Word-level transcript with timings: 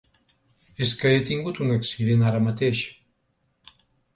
És 0.85 0.93
que 1.01 1.11
he 1.17 1.19
tingut 1.27 1.61
un 1.65 1.75
accident 1.75 2.25
ara 2.31 2.43
mateix. 2.49 2.85